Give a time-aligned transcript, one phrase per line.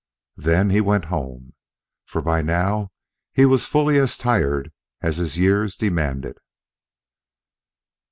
[0.37, 1.53] Then he went home;
[2.07, 2.89] for by now
[3.33, 6.39] he was fully as tired as his years demanded.